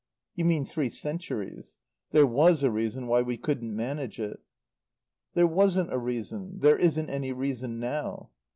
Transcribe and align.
"You 0.33 0.45
mean 0.45 0.65
three 0.65 0.89
centuries. 0.89 1.77
There 2.09 2.25
was 2.25 2.63
a 2.63 2.71
reason 2.71 3.05
why 3.05 3.21
we 3.21 3.37
couldn't 3.37 3.75
manage 3.75 4.19
it." 4.19 4.39
"There 5.35 5.45
wasn't 5.45 5.93
a 5.93 5.99
reason. 5.99 6.57
There 6.57 6.75
isn't 6.79 7.11
any 7.11 7.33
reason 7.33 7.79
now. 7.79 8.31